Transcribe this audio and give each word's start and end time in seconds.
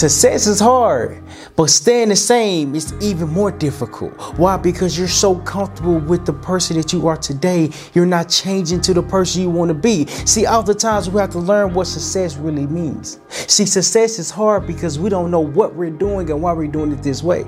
Success 0.00 0.46
is 0.46 0.60
hard, 0.60 1.22
but 1.56 1.68
staying 1.68 2.08
the 2.08 2.16
same 2.16 2.74
is 2.74 2.94
even 3.02 3.28
more 3.28 3.52
difficult. 3.52 4.14
Why? 4.38 4.56
Because 4.56 4.98
you're 4.98 5.06
so 5.06 5.36
comfortable 5.40 5.98
with 5.98 6.24
the 6.24 6.32
person 6.32 6.78
that 6.78 6.90
you 6.90 7.06
are 7.06 7.18
today, 7.18 7.68
you're 7.92 8.06
not 8.06 8.30
changing 8.30 8.80
to 8.80 8.94
the 8.94 9.02
person 9.02 9.42
you 9.42 9.50
want 9.50 9.68
to 9.68 9.74
be. 9.74 10.06
See, 10.06 10.46
oftentimes 10.46 11.10
we 11.10 11.20
have 11.20 11.28
to 11.32 11.38
learn 11.38 11.74
what 11.74 11.86
success 11.86 12.38
really 12.38 12.66
means. 12.66 13.20
See, 13.28 13.66
success 13.66 14.18
is 14.18 14.30
hard 14.30 14.66
because 14.66 14.98
we 14.98 15.10
don't 15.10 15.30
know 15.30 15.40
what 15.40 15.74
we're 15.74 15.90
doing 15.90 16.30
and 16.30 16.40
why 16.40 16.54
we're 16.54 16.66
doing 16.66 16.92
it 16.92 17.02
this 17.02 17.22
way. 17.22 17.44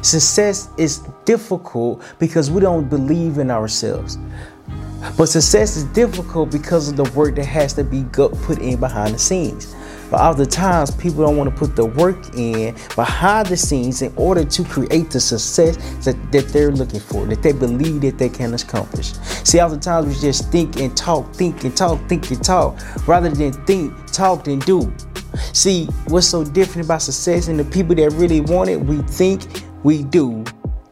Success 0.00 0.68
is 0.78 1.00
difficult 1.24 2.04
because 2.20 2.52
we 2.52 2.60
don't 2.60 2.88
believe 2.88 3.38
in 3.38 3.50
ourselves. 3.50 4.16
But 5.18 5.26
success 5.26 5.76
is 5.76 5.82
difficult 5.86 6.52
because 6.52 6.88
of 6.88 6.96
the 6.96 7.10
work 7.18 7.34
that 7.34 7.46
has 7.46 7.72
to 7.74 7.82
be 7.82 8.04
put 8.04 8.58
in 8.58 8.78
behind 8.78 9.14
the 9.14 9.18
scenes. 9.18 9.75
But 10.10 10.20
oftentimes, 10.20 10.92
people 10.92 11.24
don't 11.24 11.36
want 11.36 11.50
to 11.50 11.56
put 11.56 11.76
the 11.76 11.84
work 11.84 12.34
in 12.36 12.74
behind 12.94 13.48
the 13.48 13.56
scenes 13.56 14.02
in 14.02 14.12
order 14.16 14.44
to 14.44 14.64
create 14.64 15.10
the 15.10 15.20
success 15.20 15.76
that, 16.04 16.16
that 16.32 16.48
they're 16.48 16.72
looking 16.72 17.00
for, 17.00 17.26
that 17.26 17.42
they 17.42 17.52
believe 17.52 18.02
that 18.02 18.18
they 18.18 18.28
can 18.28 18.54
accomplish. 18.54 19.14
See, 19.44 19.60
oftentimes 19.60 20.06
we 20.06 20.14
just 20.14 20.50
think 20.52 20.76
and 20.76 20.96
talk, 20.96 21.34
think 21.34 21.64
and 21.64 21.76
talk, 21.76 22.00
think 22.08 22.30
and 22.30 22.42
talk, 22.44 22.78
rather 23.08 23.30
than 23.30 23.52
think, 23.66 23.92
talk, 24.12 24.46
and 24.46 24.64
do. 24.64 24.92
See, 25.52 25.86
what's 26.08 26.26
so 26.26 26.44
different 26.44 26.86
about 26.86 27.02
success 27.02 27.48
and 27.48 27.58
the 27.58 27.64
people 27.64 27.94
that 27.96 28.12
really 28.12 28.40
want 28.40 28.70
it, 28.70 28.80
we 28.80 28.98
think, 29.02 29.42
we 29.82 30.02
do, 30.02 30.44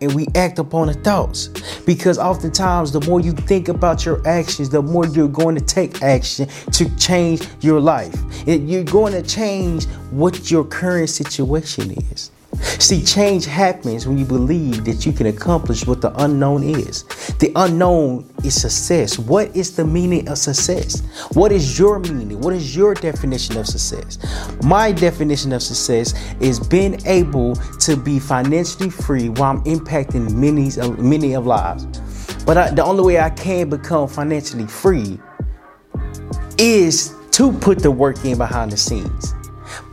and 0.05 0.15
we 0.15 0.27
act 0.35 0.59
upon 0.59 0.87
the 0.87 0.95
thoughts. 0.95 1.49
Because 1.87 2.19
oftentimes, 2.19 2.93
the 2.93 3.01
more 3.03 3.21
you 3.21 3.33
think 3.33 3.69
about 3.69 4.05
your 4.05 4.27
actions, 4.27 4.71
the 4.71 4.83
more 4.83 5.07
you're 5.07 5.29
going 5.29 5.55
to 5.57 5.65
take 5.65 6.03
action 6.03 6.49
to 6.73 6.97
change 6.97 7.47
your 7.61 7.81
life. 7.81 8.15
You're 8.47 8.85
going 8.85 9.13
to 9.13 9.23
change 9.23 9.87
what 10.11 10.51
your 10.51 10.65
current 10.65 11.11
situation 11.11 11.91
is. 12.13 12.31
See, 12.63 13.03
change 13.03 13.47
happens 13.47 14.07
when 14.07 14.19
you 14.19 14.25
believe 14.25 14.85
that 14.85 15.07
you 15.07 15.13
can 15.13 15.27
accomplish 15.27 15.87
what 15.87 16.01
the 16.01 16.13
unknown 16.23 16.63
is. 16.63 17.05
The 17.39 17.53
unknown 17.57 18.31
is 18.45 18.61
success. 18.61 19.19
What 19.19 19.55
is 19.57 19.75
the 19.75 19.85
meaning 19.85 20.29
of 20.29 20.39
success? 20.39 21.01
What 21.33 21.53
is 21.53 21.79
your 21.79 21.99
meaning? 21.99 22.41
What 22.41 22.55
is 22.55 22.77
your 22.77 22.95
definition 22.95 23.57
of 23.57 23.67
success? 23.67 24.19
My 24.63 24.93
definition 24.93 25.53
of 25.53 25.63
success 25.63 26.15
is 26.41 26.61
being 26.61 27.01
able 27.07 27.55
to 27.57 27.97
be 27.97 28.19
financially 28.19 28.91
free 28.91 29.29
while 29.29 29.57
I'm 29.57 29.65
impacting 29.65 30.33
many, 30.35 30.71
uh, 30.81 30.91
many 31.01 31.35
of 31.35 31.47
lives. 31.47 31.87
But 32.45 32.57
I, 32.57 32.71
the 32.71 32.85
only 32.85 33.03
way 33.03 33.19
I 33.19 33.31
can 33.31 33.71
become 33.71 34.09
financially 34.09 34.67
free 34.67 35.19
is 36.59 37.15
to 37.33 37.53
put 37.53 37.81
the 37.81 37.91
work 37.91 38.25
in 38.25 38.39
behind 38.39 38.71
the 38.71 38.77
scenes. 38.77 39.34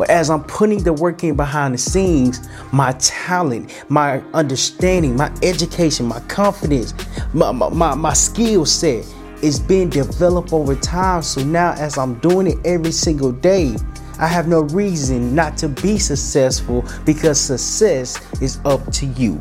But 0.02 0.10
as 0.10 0.32
I'm 0.32 0.44
putting 0.46 0.82
the 0.82 0.94
work 0.94 1.24
in 1.24 1.36
behind 1.36 1.76
the 1.76 1.78
scenes, 1.78 2.50
my 2.72 2.94
talent, 2.94 3.86
my 3.88 4.20
understanding, 4.34 5.16
my 5.16 5.32
education, 5.44 6.08
my 6.08 6.20
confidence, 6.22 6.96
my, 7.36 7.52
my, 7.52 7.70
my, 7.70 7.94
my 7.94 8.14
skill 8.14 8.66
set 8.66 9.06
is 9.44 9.60
being 9.60 9.92
developed 9.92 10.54
over 10.54 10.74
time. 10.74 11.22
So 11.22 11.44
now, 11.44 11.74
as 11.74 12.00
I'm 12.00 12.16
doing 12.16 12.48
it 12.48 12.58
every 12.66 12.92
single 12.92 13.32
day, 13.32 13.76
I 14.18 14.26
have 14.26 14.48
no 14.48 14.62
reason 14.62 15.36
not 15.36 15.56
to 15.58 15.70
be 15.70 16.00
successful 16.00 16.84
because 17.06 17.40
success 17.40 18.20
is 18.42 18.60
up 18.66 18.84
to 18.94 19.06
you. 19.06 19.34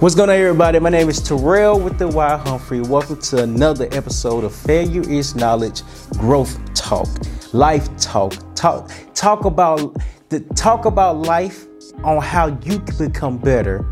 What's 0.00 0.16
going 0.16 0.30
on, 0.30 0.34
everybody? 0.36 0.80
My 0.80 0.90
name 0.90 1.08
is 1.08 1.20
Terryl 1.20 1.80
with 1.80 1.96
the 1.96 2.08
Wild 2.08 2.40
Humphrey. 2.40 2.80
Welcome 2.80 3.20
to 3.20 3.44
another 3.44 3.86
episode 3.92 4.42
of 4.42 4.52
Failure 4.52 5.08
is 5.08 5.36
Knowledge 5.36 5.82
Growth 6.14 6.58
Talk, 6.74 7.06
Life 7.52 7.88
Talk. 7.98 8.34
Talk, 8.58 8.90
talk 9.14 9.44
about 9.44 9.96
the 10.30 10.40
talk 10.56 10.84
about 10.84 11.18
life 11.18 11.66
on 12.02 12.20
how 12.20 12.48
you 12.64 12.80
can 12.80 12.98
become 12.98 13.38
better 13.38 13.86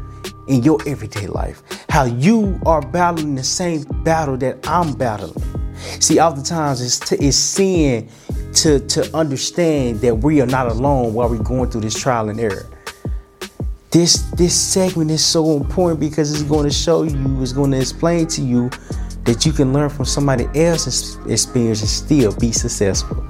in 0.48 0.64
your 0.64 0.81
everyday 0.89 1.28
life. 1.28 1.62
How 1.89 2.03
you 2.03 2.61
are 2.67 2.83
battling 2.83 3.37
the 3.37 3.44
same 3.44 3.84
battle 4.03 4.37
that 4.39 4.69
I'm 4.69 4.93
battling. 4.94 5.41
See, 6.00 6.19
oftentimes 6.19 6.81
it's, 6.82 6.99
t- 6.99 7.15
it's 7.25 7.37
seeing 7.37 8.10
to 8.55 8.81
to 8.81 9.16
understand 9.16 10.00
that 10.00 10.16
we 10.16 10.41
are 10.41 10.47
not 10.47 10.66
alone 10.66 11.15
while 11.15 11.28
we're 11.28 11.44
going 11.44 11.71
through 11.71 11.82
this 11.82 11.97
trial 11.97 12.28
and 12.28 12.41
error. 12.41 12.66
This 13.93 14.16
this 14.32 14.60
segment 14.60 15.12
is 15.12 15.25
so 15.25 15.56
important 15.56 16.00
because 16.00 16.32
it's 16.32 16.43
going 16.43 16.65
to 16.65 16.75
show 16.75 17.05
you, 17.05 17.41
it's 17.41 17.53
going 17.53 17.71
to 17.71 17.78
explain 17.78 18.26
to 18.26 18.43
you 18.43 18.71
that 19.22 19.47
you 19.47 19.53
can 19.53 19.72
learn 19.72 19.91
from 19.91 20.06
somebody 20.06 20.49
else's 20.60 21.19
experience 21.28 21.82
and 21.82 21.88
still 21.88 22.34
be 22.34 22.50
successful. 22.50 23.25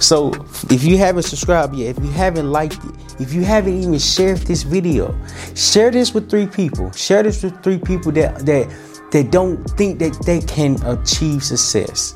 So 0.00 0.32
if 0.70 0.84
you 0.84 0.96
haven't 0.96 1.24
subscribed 1.24 1.74
yet, 1.74 1.98
if 1.98 2.04
you 2.04 2.10
haven't 2.10 2.50
liked 2.50 2.84
it, 2.84 3.20
if 3.20 3.32
you 3.32 3.42
haven't 3.44 3.76
even 3.76 3.98
shared 3.98 4.38
this 4.38 4.62
video, 4.62 5.16
share 5.54 5.90
this 5.90 6.14
with 6.14 6.30
three 6.30 6.46
people. 6.46 6.90
Share 6.92 7.22
this 7.22 7.42
with 7.42 7.62
three 7.62 7.78
people 7.78 8.12
that 8.12 8.46
that 8.46 8.68
that 9.10 9.30
don't 9.30 9.64
think 9.70 9.98
that 9.98 10.16
they 10.24 10.40
can 10.40 10.80
achieve 10.86 11.42
success. 11.42 12.14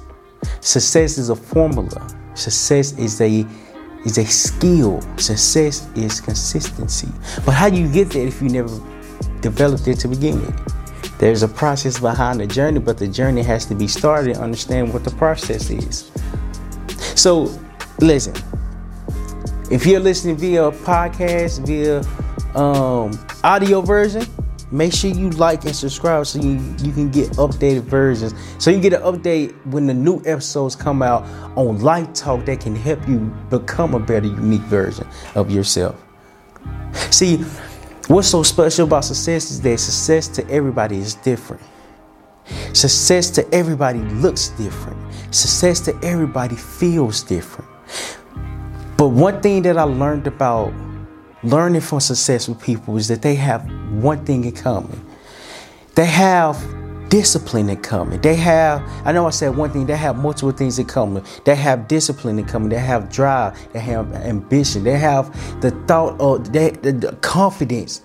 Success 0.61 1.19
is 1.19 1.31
a 1.31 1.37
formula. 1.37 2.09
Success 2.35 2.97
is 2.99 3.21
a 3.21 3.47
is 4.05 4.19
a 4.19 4.27
skill. 4.27 5.01
Success 5.17 5.89
is 5.97 6.21
consistency. 6.21 7.09
But 7.45 7.53
how 7.53 7.69
do 7.71 7.77
you 7.77 7.93
get 7.93 8.11
there 8.11 8.27
if 8.27 8.41
you 8.41 8.49
never 8.49 8.81
developed 9.41 9.89
it 9.89 9.99
to 10.01 10.09
begin 10.09 10.41
with? 10.41 11.19
There's 11.19 11.43
a 11.43 11.49
process 11.49 12.01
behind 12.01 12.41
the 12.41 12.47
journey, 12.47 12.81
but 12.81 12.99
the 12.99 13.07
journey 13.07 13.43
has 13.43 13.65
to 13.67 13.75
be 13.75 13.87
started 13.87 14.37
understand 14.37 14.93
what 14.93 15.05
the 15.05 15.13
process 15.13 15.71
is. 15.71 16.11
So, 17.15 17.47
listen, 18.03 18.35
if 19.71 19.87
you're 19.87 20.01
listening 20.01 20.37
via 20.37 20.71
podcast, 20.71 21.65
via 21.67 22.01
um, 22.61 23.13
audio 23.45 23.81
version, 23.81 24.27
make 24.71 24.93
sure 24.93 25.11
you 25.11 25.31
like 25.31 25.65
and 25.65 25.75
subscribe 25.75 26.27
so 26.27 26.41
you, 26.41 26.55
you 26.83 26.93
can 26.93 27.11
get 27.11 27.31
updated 27.33 27.83
versions. 27.83 28.35
So 28.59 28.71
you 28.71 28.81
get 28.81 28.93
an 28.93 29.03
update 29.03 29.55
when 29.67 29.87
the 29.87 29.95
new 29.95 30.21
episodes 30.27 30.75
come 30.75 31.03
out 31.03 31.23
on 31.57 31.79
Life 31.81 32.13
Talk 32.13 32.45
that 32.47 32.61
can 32.61 32.75
help 32.75 33.07
you 33.09 33.19
become 33.51 33.95
a 33.95 34.01
better, 34.01 34.27
unique 34.27 34.63
version 34.63 35.07
of 35.35 35.51
yourself. 35.51 36.03
See, 37.11 37.39
what's 38.09 38.29
so 38.29 38.43
special 38.43 38.87
about 38.87 39.05
success 39.05 39.51
is 39.51 39.61
that 39.61 39.79
success 39.79 40.29
to 40.29 40.49
everybody 40.51 40.99
is 40.99 41.15
different. 41.15 41.63
Success 42.73 43.31
to 43.31 43.55
everybody 43.55 44.01
looks 44.01 44.49
different. 44.51 44.99
Success 45.33 45.81
to 45.81 45.99
everybody 46.03 46.57
feels 46.57 47.23
different. 47.23 47.72
But 48.97 49.09
one 49.09 49.41
thing 49.41 49.63
that 49.63 49.79
I 49.79 49.83
learned 49.83 50.27
about 50.27 50.73
learning 51.43 51.81
from 51.81 52.01
successful 52.01 52.55
people 52.55 52.97
is 52.97 53.09
that 53.09 53.23
they 53.23 53.35
have 53.35 53.69
one 53.91 54.25
thing 54.25 54.45
in 54.45 54.53
common. 54.53 55.05
They 55.95 56.07
have 56.07 56.57
discipline 57.09 57.69
in 57.69 57.83
common. 57.83 58.21
They 58.23 58.37
have, 58.37 58.83
I 59.05 59.13
know 59.13 59.27
I 59.27 59.31
said 59.31 59.55
one 59.55 59.71
thing, 59.71 59.85
they 59.85 59.97
have 59.97 60.17
multiple 60.17 60.53
things 60.53 60.79
in 60.79 60.87
common. 60.87 61.23
They 61.45 61.55
have 61.57 61.87
discipline 61.87 62.39
in 62.39 62.47
common. 62.47 62.71
They 62.71 62.79
have 62.79 63.11
drive. 63.11 63.59
They 63.73 63.81
have 63.81 64.13
ambition. 64.15 64.85
They 64.85 64.97
have 64.97 65.31
the 65.61 65.73
thought 65.87 66.19
of 66.21 66.53
they, 66.53 66.71
the, 66.71 66.93
the 66.93 67.13
confidence. 67.17 68.01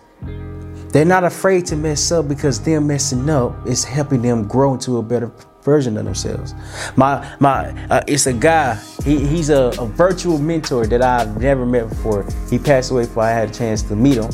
They're 0.90 1.06
not 1.06 1.24
afraid 1.24 1.66
to 1.68 1.78
mess 1.78 2.12
up 2.12 2.28
because 2.28 2.59
them 2.62 2.88
messing 2.88 3.30
up 3.30 3.68
is 3.68 3.84
helping 3.84 4.24
them 4.24 4.47
grow 4.47 4.74
into 4.74 4.97
a 4.97 5.03
better 5.03 5.31
version 5.67 5.97
of 5.97 6.05
themselves. 6.05 6.55
My 6.95 7.35
my, 7.41 7.69
uh, 7.89 8.01
it's 8.07 8.25
a 8.25 8.31
guy. 8.31 8.75
He, 9.03 9.19
he's 9.28 9.50
a, 9.50 9.73
a, 9.78 9.85
virtual 9.85 10.38
mentor 10.38 10.88
that 10.88 11.01
I've 11.01 11.41
never 11.41 11.66
met 11.66 11.89
before. 11.89 12.25
He 12.50 12.57
passed 12.57 12.89
away 12.89 13.03
before 13.03 13.23
I 13.23 13.31
had 13.31 13.50
a 13.50 13.53
chance 13.53 13.81
to 13.83 13.95
meet 13.95 14.17
him. 14.17 14.31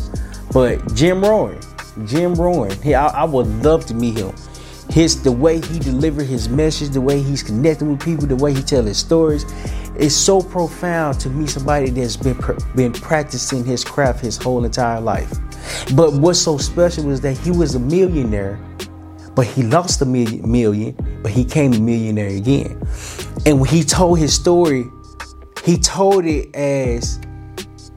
But 0.53 0.93
Jim 0.93 1.23
Rohn, 1.23 1.59
Jim 2.05 2.35
Rohn. 2.35 2.69
He, 2.83 2.93
I, 2.93 3.07
I 3.07 3.23
would 3.23 3.47
love 3.63 3.87
to 3.87 3.95
meet 3.95 4.15
him. 4.15 4.31
His 4.89 5.23
the 5.23 5.31
way 5.31 5.59
he 5.59 5.79
delivered 5.79 6.27
his 6.27 6.47
message, 6.47 6.89
the 6.89 7.01
way 7.01 7.19
he's 7.19 7.41
connecting 7.41 7.89
with 7.91 8.01
people, 8.01 8.27
the 8.27 8.35
way 8.35 8.53
he 8.53 8.61
tell 8.61 8.83
his 8.83 8.99
stories, 8.99 9.43
is 9.95 10.15
so 10.15 10.39
profound 10.39 11.19
to 11.21 11.29
meet 11.31 11.49
somebody 11.49 11.89
that's 11.89 12.15
been 12.15 12.37
been 12.75 12.93
practicing 12.93 13.65
his 13.65 13.83
craft 13.83 14.19
his 14.19 14.37
whole 14.37 14.63
entire 14.65 15.01
life. 15.01 15.31
But 15.95 16.13
what's 16.13 16.39
so 16.39 16.59
special 16.59 17.09
is 17.09 17.21
that 17.21 17.37
he 17.39 17.49
was 17.49 17.73
a 17.73 17.79
millionaire 17.79 18.59
but 19.35 19.47
he 19.47 19.63
lost 19.63 20.01
a 20.01 20.05
million, 20.05 20.49
million, 20.49 20.95
but 21.23 21.31
he 21.31 21.45
came 21.45 21.73
a 21.73 21.79
millionaire 21.79 22.27
again. 22.27 22.85
And 23.45 23.59
when 23.59 23.69
he 23.69 23.83
told 23.83 24.19
his 24.19 24.35
story, 24.35 24.85
he 25.63 25.77
told 25.77 26.25
it 26.25 26.53
as 26.53 27.19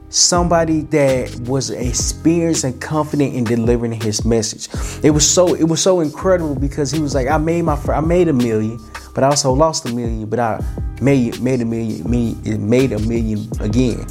somebody 0.09 0.81
that 0.81 1.37
was 1.41 1.69
experienced 1.69 2.63
and 2.63 2.79
confident 2.81 3.35
in 3.35 3.43
delivering 3.43 3.91
his 3.91 4.23
message. 4.25 4.69
It 5.03 5.11
was 5.11 5.29
so 5.29 5.53
it 5.53 5.65
was 5.65 5.81
so 5.81 5.99
incredible 5.99 6.55
because 6.55 6.89
he 6.91 6.99
was 6.99 7.13
like, 7.13 7.27
I 7.27 7.37
made 7.37 7.63
my 7.63 7.75
I 7.89 7.99
made 7.99 8.29
a 8.29 8.33
million, 8.33 8.79
but 9.13 9.23
I 9.23 9.27
also 9.27 9.51
lost 9.51 9.85
a 9.85 9.93
million, 9.93 10.25
but 10.27 10.39
I 10.39 10.63
made 11.01 11.41
made 11.41 11.61
a 11.61 11.65
million, 11.65 12.09
me 12.09 12.35
made 12.57 12.93
a 12.93 12.99
million 12.99 13.47
again. 13.59 14.07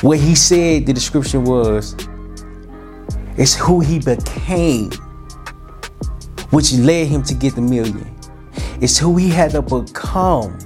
What 0.00 0.18
he 0.18 0.34
said, 0.34 0.86
the 0.86 0.92
description 0.92 1.44
was, 1.44 1.94
it's 3.36 3.54
who 3.54 3.80
he 3.80 3.98
became 3.98 4.90
which 6.50 6.72
led 6.72 7.06
him 7.08 7.22
to 7.24 7.34
get 7.34 7.54
the 7.54 7.60
million. 7.60 8.14
It's 8.80 8.98
who 8.98 9.16
he 9.16 9.28
had 9.28 9.52
to 9.52 9.62
become 9.62 10.58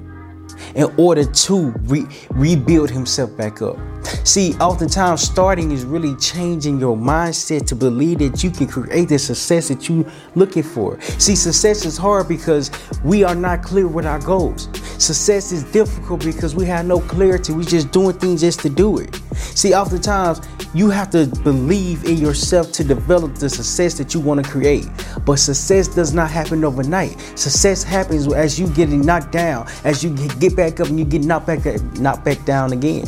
in 0.75 0.93
order 0.97 1.25
to 1.25 1.71
re- 1.83 2.07
rebuild 2.31 2.91
himself 2.91 3.37
back 3.37 3.63
up. 3.63 3.79
See, 4.25 4.55
oftentimes 4.55 5.23
starting 5.23 5.73
is 5.73 5.85
really 5.85 6.15
changing 6.17 6.79
your 6.79 6.97
mindset 6.97 7.67
to 7.67 7.75
believe 7.75 8.19
that 8.19 8.43
you 8.43 8.51
can 8.51 8.67
create 8.67 9.09
the 9.09 9.19
success 9.19 9.69
that 9.69 9.89
you're 9.89 10.05
looking 10.35 10.63
for. 10.63 11.01
See, 11.01 11.37
success 11.37 11.85
is 11.85 11.97
hard 11.97 12.29
because 12.29 12.71
we 13.05 13.25
are 13.25 13.35
not 13.35 13.63
clear 13.63 13.89
with 13.89 14.07
our 14.07 14.21
goals. 14.21 14.69
Success 15.03 15.53
is 15.53 15.65
difficult 15.65 16.25
because 16.25 16.55
we 16.55 16.65
have 16.67 16.87
no 16.87 17.01
clarity. 17.01 17.53
We're 17.53 17.65
just 17.65 17.91
doing 17.91 18.17
things 18.19 18.41
just 18.41 18.61
to 18.61 18.71
do 18.71 18.99
it. 18.99 19.15
See, 19.35 19.75
oftentimes 19.75 20.41
you 20.75 20.89
have 20.91 21.11
to 21.11 21.27
believe 21.43 22.05
in 22.05 22.17
yourself 22.17 22.73
to 22.73 22.85
develop 22.85 23.35
the 23.35 23.49
success 23.49 23.95
that 23.95 24.15
you 24.15 24.21
want 24.21 24.45
to 24.45 24.51
create. 24.51 24.87
But 25.27 25.37
success 25.37 25.89
does 25.89 26.15
not 26.15 26.31
happen 26.31 26.65
overnight. 26.65 27.21
Success 27.39 27.83
happens 27.83 28.33
as 28.33 28.59
you 28.59 28.69
getting 28.69 29.03
knocked 29.05 29.33
down, 29.33 29.67
as 29.85 30.03
you 30.03 30.17
get 30.39 30.57
back 30.57 30.81
up 30.81 30.89
and 30.89 30.99
you 30.99 31.05
get 31.05 31.25
knocked 31.25 31.47
back 31.47 31.65
knocked 31.99 32.25
back 32.25 32.45
down 32.45 32.73
again. 32.73 33.05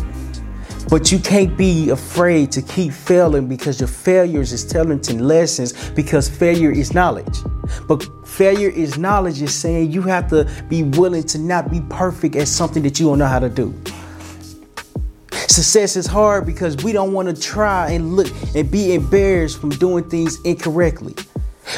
But 0.89 1.11
you 1.11 1.19
can't 1.19 1.57
be 1.57 1.91
afraid 1.91 2.53
to 2.53 2.63
keep 2.63 2.93
failing 2.93 3.49
because 3.49 3.81
your 3.81 3.89
failures 3.89 4.53
is 4.53 4.65
telling 4.65 5.01
lessons 5.19 5.91
because 5.91 6.29
failure 6.29 6.71
is 6.71 6.95
knowledge. 6.95 7.39
But 7.89 8.07
failure 8.27 8.71
is 8.71 8.99
knowledge 8.99 9.41
is 9.43 9.55
saying 9.55 9.93
you 9.93 10.03
have 10.03 10.29
to 10.31 10.49
be 10.69 10.83
willing 10.83 11.25
to 11.25 11.39
not 11.39 11.71
be 11.71 11.81
perfect 11.89 12.37
at 12.37 12.49
something 12.49 12.83
that 12.83 13.01
you 13.01 13.07
don't 13.07 13.19
know 13.19 13.27
how 13.27 13.39
to 13.39 13.49
do. 13.49 13.75
Success 15.31 15.97
is 15.97 16.07
hard 16.07 16.47
because 16.47 16.77
we 16.83 16.93
don't 16.93 17.13
want 17.13 17.35
to 17.35 17.41
try 17.41 17.91
and 17.91 18.17
look 18.17 18.29
and 18.55 18.71
be 18.71 18.95
embarrassed 18.95 19.61
from 19.61 19.71
doing 19.71 20.09
things 20.11 20.41
incorrectly. 20.43 21.15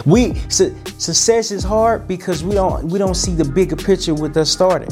We 0.05 0.35
su- 0.49 0.75
success 0.99 1.51
is 1.51 1.63
hard 1.63 2.09
because 2.09 2.43
we 2.43 2.55
don't 2.55 2.85
we 2.87 2.99
don't 2.99 3.15
see 3.15 3.35
the 3.35 3.45
bigger 3.45 3.77
picture 3.77 4.15
with 4.15 4.37
us 4.37 4.51
starting. 4.51 4.89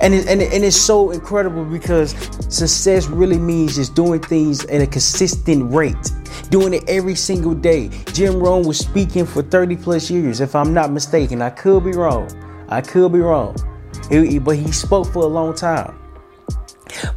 And, 0.00 0.14
it, 0.14 0.26
and, 0.28 0.40
it, 0.40 0.52
and 0.52 0.64
it's 0.64 0.76
so 0.76 1.10
incredible 1.10 1.64
because 1.64 2.12
success 2.48 3.06
really 3.06 3.38
means 3.38 3.76
just 3.76 3.94
doing 3.94 4.20
things 4.20 4.64
at 4.66 4.80
a 4.80 4.86
consistent 4.86 5.72
rate, 5.72 6.10
doing 6.48 6.74
it 6.74 6.84
every 6.88 7.14
single 7.14 7.54
day. 7.54 7.90
Jim 8.12 8.40
Rohn 8.40 8.66
was 8.66 8.78
speaking 8.78 9.26
for 9.26 9.42
30 9.42 9.76
plus 9.76 10.10
years, 10.10 10.40
if 10.40 10.56
I'm 10.56 10.72
not 10.72 10.90
mistaken. 10.90 11.42
I 11.42 11.50
could 11.50 11.84
be 11.84 11.92
wrong. 11.92 12.30
I 12.68 12.80
could 12.80 13.12
be 13.12 13.20
wrong. 13.20 13.56
but 14.10 14.56
he 14.56 14.72
spoke 14.72 15.06
for 15.12 15.24
a 15.24 15.28
long 15.28 15.54
time. 15.54 15.96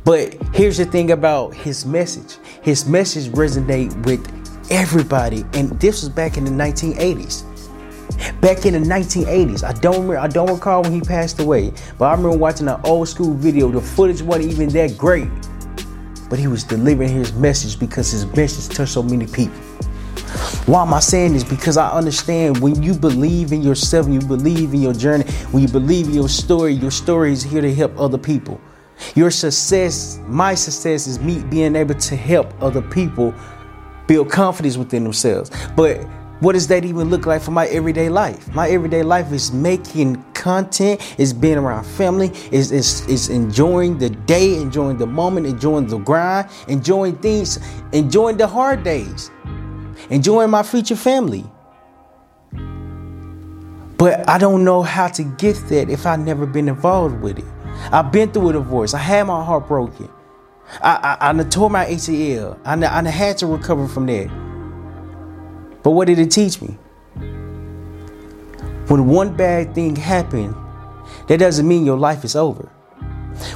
But 0.04 0.34
here's 0.54 0.78
the 0.78 0.86
thing 0.86 1.12
about 1.12 1.54
his 1.54 1.86
message. 1.86 2.38
His 2.62 2.86
message 2.86 3.32
resonate 3.32 4.06
with 4.06 4.22
everybody. 4.70 5.46
And 5.54 5.70
this 5.80 6.02
was 6.02 6.10
back 6.10 6.38
in 6.38 6.46
the 6.46 6.52
1980s. 6.52 7.53
Back 8.42 8.66
in 8.66 8.74
the 8.74 8.80
1980s, 8.80 9.64
I 9.64 9.74
don't 9.74 9.96
remember, 9.96 10.18
I 10.18 10.28
don't 10.28 10.50
recall 10.50 10.84
when 10.84 10.92
he 10.92 11.02
passed 11.02 11.40
away, 11.40 11.74
but 11.98 12.06
I 12.06 12.12
remember 12.12 12.38
watching 12.38 12.68
an 12.68 12.80
old 12.84 13.08
school 13.08 13.34
video. 13.34 13.70
The 13.70 13.82
footage 13.82 14.22
wasn't 14.22 14.52
even 14.52 14.70
that 14.70 14.98
great, 14.98 15.28
but 16.30 16.40
he 16.40 16.48
was 16.48 16.64
delivering 16.64 17.10
his 17.10 17.34
message 17.34 17.80
because 17.80 18.12
his 18.12 18.26
message 18.28 18.76
touched 18.76 18.94
so 18.94 19.04
many 19.04 19.28
people. 19.28 19.60
Why 20.66 20.84
am 20.84 20.94
I 20.94 21.02
saying 21.02 21.34
this? 21.34 21.44
Because 21.44 21.76
I 21.76 21.92
understand 21.92 22.60
when 22.60 22.82
you 22.82 22.94
believe 22.94 23.52
in 23.52 23.62
yourself, 23.62 24.08
you 24.08 24.20
believe 24.20 24.74
in 24.74 24.82
your 24.82 24.94
journey, 24.94 25.26
when 25.52 25.62
you 25.62 25.68
believe 25.68 26.08
in 26.08 26.14
your 26.14 26.30
story, 26.30 26.74
your 26.74 26.92
story 26.92 27.34
is 27.34 27.44
here 27.44 27.62
to 27.62 27.74
help 27.74 28.00
other 28.00 28.18
people. 28.18 28.62
Your 29.16 29.32
success, 29.32 30.20
my 30.28 30.56
success, 30.56 31.08
is 31.08 31.20
me 31.20 31.44
being 31.44 31.76
able 31.76 31.96
to 31.96 32.16
help 32.16 32.54
other 32.62 32.82
people 32.82 33.34
build 34.08 34.32
confidence 34.32 34.78
within 34.78 35.04
themselves. 35.04 35.52
But 35.76 36.08
what 36.44 36.54
does 36.54 36.68
that 36.68 36.84
even 36.84 37.10
look 37.10 37.26
like 37.26 37.42
for 37.42 37.52
my 37.52 37.68
everyday 37.68 38.10
life? 38.10 38.54
My 38.54 38.70
everyday 38.70 39.02
life 39.02 39.32
is 39.32 39.54
making 39.54 40.22
content, 40.34 41.16
is 41.18 41.32
being 41.32 41.58
around 41.58 41.86
family, 41.86 42.34
is, 42.52 42.74
is, 42.74 43.08
is 43.08 43.30
enjoying 43.30 43.98
the 43.98 44.10
day, 44.10 44.58
enjoying 44.58 44.98
the 44.98 45.06
moment, 45.06 45.46
enjoying 45.46 45.88
the 45.88 46.00
grind, 46.00 46.50
enjoying 46.68 47.16
things, 47.20 47.60
enjoying 47.94 48.36
the 48.36 48.46
hard 48.46 48.84
days, 48.84 49.32
enjoying 50.10 50.50
my 50.50 50.64
future 50.64 50.98
family. 50.98 51.46
But 53.98 54.28
I 54.28 54.38
don't 54.38 54.66
know 54.66 54.82
how 54.82 55.08
to 55.08 55.24
get 55.24 55.56
that 55.70 55.90
if 55.90 56.06
I've 56.06 56.20
never 56.20 56.46
been 56.46 56.68
involved 56.68 57.22
with 57.22 57.40
it. 57.40 57.46
I've 57.90 58.12
been 58.12 58.30
through 58.34 58.50
a 58.50 58.54
divorce. 58.54 58.94
I 58.94 59.00
had 59.00 59.28
my 59.28 59.42
heart 59.46 59.66
broken. 59.70 60.10
I, 60.82 61.18
I, 61.22 61.30
I 61.30 61.44
tore 61.44 61.70
my 61.70 61.86
ACL. 61.86 62.60
I, 62.66 62.74
I 62.74 63.10
had 63.10 63.38
to 63.38 63.48
recover 63.48 63.88
from 63.88 64.08
that. 64.08 64.43
But 65.84 65.92
what 65.92 66.08
did 66.08 66.20
it 66.20 66.32
teach 66.32 66.62
me? 66.62 66.78
When 68.88 69.08
one 69.08 69.36
bad 69.36 69.76
thing 69.76 69.96
happened, 69.96 70.56
that 71.28 71.38
doesn't 71.38 71.68
mean 71.68 71.86
your 71.86 71.98
life 71.98 72.24
is 72.24 72.36
over. 72.36 72.70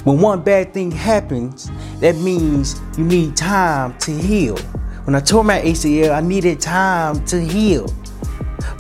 When 0.04 0.20
one 0.20 0.42
bad 0.42 0.74
thing 0.74 0.92
happens, 0.92 1.70
that 2.00 2.16
means 2.18 2.82
you 2.98 3.04
need 3.04 3.36
time 3.38 3.98
to 4.00 4.12
heal. 4.12 4.58
When 5.06 5.16
I 5.16 5.20
tore 5.20 5.44
my 5.44 5.62
ACL, 5.62 6.16
I 6.16 6.22
needed 6.22 6.60
time 6.60 7.24
to 7.26 7.40
heal. 7.40 7.88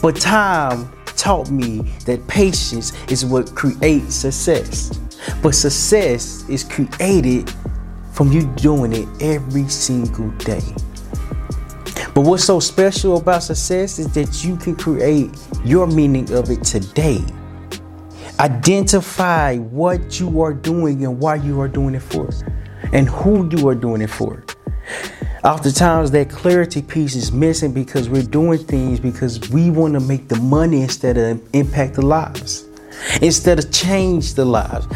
But 0.01 0.17
time 0.17 0.91
taught 1.05 1.49
me 1.49 1.79
that 2.05 2.27
patience 2.27 2.94
is 3.09 3.25
what 3.25 3.55
creates 3.55 4.15
success. 4.15 4.97
But 5.41 5.55
success 5.55 6.47
is 6.49 6.63
created 6.63 7.53
from 8.11 8.31
you 8.31 8.47
doing 8.55 8.94
it 8.94 9.07
every 9.21 9.67
single 9.69 10.29
day. 10.31 10.63
But 12.17 12.25
what's 12.25 12.45
so 12.45 12.59
special 12.59 13.17
about 13.17 13.43
success 13.43 13.99
is 13.99 14.11
that 14.13 14.43
you 14.43 14.55
can 14.55 14.75
create 14.75 15.29
your 15.63 15.85
meaning 15.85 16.33
of 16.33 16.49
it 16.49 16.63
today. 16.63 17.23
Identify 18.39 19.57
what 19.57 20.19
you 20.19 20.41
are 20.41 20.51
doing 20.51 21.05
and 21.05 21.19
why 21.19 21.35
you 21.35 21.61
are 21.61 21.67
doing 21.67 21.93
it 21.93 22.01
for, 22.01 22.27
and 22.91 23.07
who 23.07 23.47
you 23.55 23.69
are 23.69 23.75
doing 23.75 24.01
it 24.01 24.09
for. 24.09 24.43
Oftentimes, 25.43 26.09
that 26.09 26.31
clarity 26.31 26.81
piece 26.81 27.13
is 27.13 27.31
missing 27.31 27.71
because 27.71 28.09
we're 28.09 28.23
doing 28.23 28.57
things 28.65 28.99
because 28.99 29.47
we 29.51 29.69
want 29.69 29.93
to 29.93 29.99
make 29.99 30.27
the 30.27 30.37
money 30.37 30.81
instead 30.81 31.19
of 31.19 31.39
impact 31.53 31.93
the 31.93 32.01
lives, 32.03 32.65
instead 33.21 33.59
of 33.59 33.71
change 33.71 34.33
the 34.33 34.43
lives. 34.43 34.87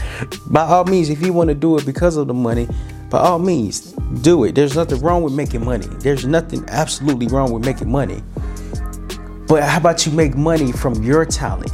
By 0.48 0.64
all 0.64 0.86
means, 0.86 1.12
if 1.12 1.24
you 1.24 1.34
want 1.34 1.50
to 1.50 1.54
do 1.54 1.78
it 1.78 1.86
because 1.86 2.18
of 2.18 2.26
the 2.26 2.34
money, 2.34 2.68
by 3.12 3.20
all 3.20 3.38
means, 3.38 3.91
do 4.22 4.44
it. 4.44 4.56
There's 4.56 4.76
nothing 4.76 5.02
wrong 5.02 5.24
with 5.24 5.34
making 5.34 5.64
money. 5.66 5.88
There's 5.88 6.26
nothing 6.26 6.64
absolutely 6.68 7.28
wrong 7.28 7.52
with 7.52 7.66
making 7.66 7.90
money. 7.90 8.22
But 9.48 9.64
how 9.64 9.78
about 9.78 10.06
you 10.06 10.12
make 10.12 10.36
money 10.36 10.72
from 10.72 11.04
your 11.04 11.26
talent, 11.26 11.74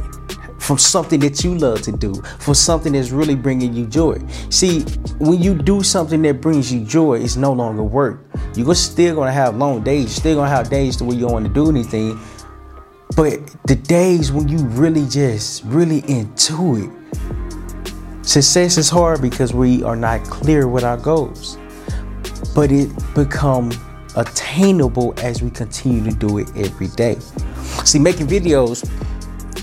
from 0.58 0.78
something 0.78 1.20
that 1.20 1.44
you 1.44 1.54
love 1.56 1.82
to 1.82 1.92
do, 1.92 2.14
from 2.38 2.54
something 2.54 2.92
that's 2.92 3.10
really 3.10 3.34
bringing 3.34 3.72
you 3.72 3.86
joy? 3.86 4.18
See, 4.50 4.80
when 5.18 5.42
you 5.42 5.54
do 5.54 5.82
something 5.82 6.22
that 6.22 6.40
brings 6.40 6.72
you 6.72 6.84
joy, 6.84 7.20
it's 7.20 7.36
no 7.36 7.52
longer 7.52 7.82
work. 7.82 8.24
You're 8.54 8.74
still 8.74 9.14
gonna 9.14 9.32
have 9.32 9.56
long 9.56 9.82
days. 9.82 10.04
You're 10.04 10.20
still 10.20 10.36
gonna 10.36 10.50
have 10.50 10.70
days 10.70 10.96
to 10.96 11.04
where 11.04 11.14
you 11.14 11.22
don't 11.22 11.32
want 11.32 11.46
to 11.46 11.52
do 11.52 11.68
anything. 11.68 12.18
But 13.16 13.56
the 13.66 13.76
days 13.76 14.32
when 14.32 14.48
you 14.48 14.58
really 14.58 15.06
just 15.06 15.64
really 15.64 16.04
into 16.08 16.76
it, 16.76 16.90
Success 18.28 18.76
is 18.76 18.90
hard 18.90 19.22
because 19.22 19.54
we 19.54 19.82
are 19.82 19.96
not 19.96 20.22
clear 20.24 20.68
with 20.68 20.84
our 20.84 20.98
goals, 20.98 21.56
but 22.54 22.72
it 22.72 22.90
become 23.14 23.70
attainable 24.16 25.14
as 25.18 25.42
we 25.42 25.50
continue 25.50 26.02
to 26.10 26.16
do 26.16 26.38
it 26.38 26.48
every 26.56 26.88
day. 26.88 27.18
See, 27.84 27.98
making 27.98 28.26
videos, 28.26 28.84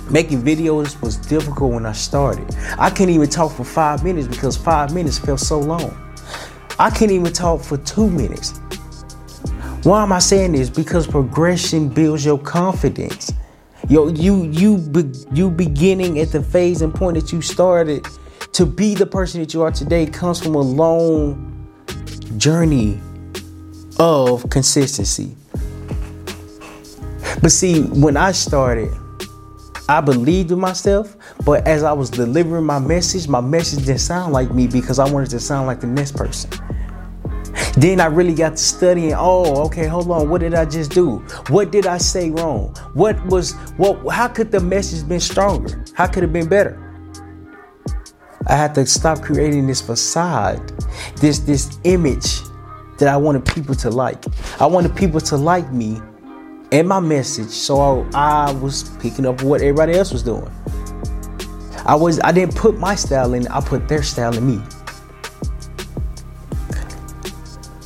making 0.09 0.43
videos 0.43 1.01
was 1.01 1.17
difficult 1.17 1.73
when 1.73 1.85
I 1.85 1.91
started. 1.91 2.55
I 2.77 2.89
couldn't 2.89 3.13
even 3.13 3.29
talk 3.29 3.51
for 3.51 3.63
five 3.63 4.03
minutes 4.03 4.27
because 4.27 4.55
five 4.55 4.93
minutes 4.93 5.17
felt 5.17 5.39
so 5.39 5.59
long. 5.59 5.95
I 6.79 6.89
can't 6.89 7.11
even 7.11 7.31
talk 7.31 7.61
for 7.61 7.77
two 7.77 8.09
minutes. 8.09 8.59
Why 9.83 10.03
am 10.03 10.11
I 10.11 10.19
saying 10.19 10.53
this? 10.53 10.69
Because 10.69 11.05
progression 11.05 11.89
builds 11.89 12.25
your 12.25 12.39
confidence. 12.39 13.31
Yo, 13.87 14.07
you 14.07 14.45
you 14.45 14.77
be, 14.77 15.03
you 15.31 15.51
beginning 15.51 16.19
at 16.19 16.31
the 16.31 16.41
phase 16.41 16.81
and 16.81 16.93
point 16.93 17.15
that 17.15 17.31
you 17.31 17.41
started 17.41 18.05
to 18.53 18.65
be 18.65 18.95
the 18.95 19.05
person 19.05 19.41
that 19.41 19.53
you 19.53 19.61
are 19.61 19.71
today 19.71 20.07
comes 20.07 20.41
from 20.41 20.55
a 20.55 20.61
long 20.61 21.54
journey 22.37 22.99
of 23.99 24.49
consistency. 24.49 25.35
But 27.41 27.51
see, 27.51 27.83
when 27.83 28.17
I 28.17 28.31
started, 28.31 28.91
I 29.87 30.01
believed 30.01 30.51
in 30.51 30.59
myself, 30.59 31.15
but 31.45 31.67
as 31.67 31.83
I 31.83 31.93
was 31.93 32.09
delivering 32.09 32.65
my 32.65 32.79
message, 32.79 33.27
my 33.27 33.41
message 33.41 33.85
didn't 33.85 33.99
sound 33.99 34.33
like 34.33 34.51
me 34.53 34.67
because 34.67 34.99
I 34.99 35.11
wanted 35.11 35.29
to 35.31 35.39
sound 35.39 35.67
like 35.67 35.79
the 35.79 35.87
next 35.87 36.15
person. 36.15 36.49
Then 37.77 37.99
I 37.99 38.05
really 38.05 38.33
got 38.33 38.51
to 38.51 38.57
studying. 38.57 39.13
Oh, 39.13 39.65
okay, 39.65 39.85
hold 39.85 40.09
on. 40.09 40.29
What 40.29 40.41
did 40.41 40.53
I 40.53 40.65
just 40.65 40.91
do? 40.91 41.17
What 41.49 41.71
did 41.71 41.85
I 41.85 41.97
say 41.97 42.29
wrong? 42.29 42.73
What 42.93 43.23
was 43.25 43.53
what? 43.77 44.13
How 44.13 44.29
could 44.29 44.51
the 44.51 44.61
message 44.61 45.07
been 45.07 45.19
stronger? 45.19 45.83
How 45.93 46.07
could 46.07 46.23
it 46.23 46.31
been 46.31 46.47
better? 46.47 46.84
I 48.47 48.55
had 48.55 48.75
to 48.75 48.85
stop 48.85 49.21
creating 49.21 49.67
this 49.67 49.81
facade, 49.81 50.71
this 51.17 51.39
this 51.39 51.79
image 51.83 52.41
that 52.99 53.07
I 53.07 53.17
wanted 53.17 53.45
people 53.45 53.75
to 53.75 53.89
like. 53.89 54.23
I 54.59 54.65
wanted 54.65 54.95
people 54.95 55.19
to 55.21 55.37
like 55.37 55.71
me 55.71 56.01
and 56.71 56.87
my 56.87 56.99
message, 56.99 57.49
so 57.49 58.07
I, 58.13 58.47
I 58.47 58.51
was 58.53 58.89
picking 58.99 59.25
up 59.25 59.41
what 59.41 59.61
everybody 59.61 59.93
else 59.93 60.11
was 60.11 60.23
doing. 60.23 60.49
I 61.85 61.95
was 61.95 62.19
I 62.23 62.31
didn't 62.31 62.55
put 62.55 62.77
my 62.77 62.95
style 62.95 63.33
in, 63.33 63.47
I 63.47 63.61
put 63.61 63.87
their 63.87 64.03
style 64.03 64.35
in 64.35 64.45
me. 64.45 64.61